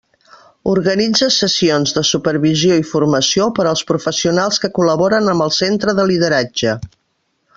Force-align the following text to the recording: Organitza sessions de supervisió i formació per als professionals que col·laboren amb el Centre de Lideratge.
Organitza 0.69 1.27
sessions 1.35 1.93
de 1.97 2.03
supervisió 2.11 2.79
i 2.85 2.87
formació 2.93 3.47
per 3.59 3.67
als 3.73 3.85
professionals 3.93 4.61
que 4.65 4.73
col·laboren 4.81 5.33
amb 5.35 5.47
el 5.49 5.55
Centre 5.61 5.97
de 6.01 6.11
Lideratge. 6.15 6.77